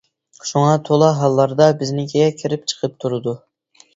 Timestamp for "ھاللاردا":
1.17-1.67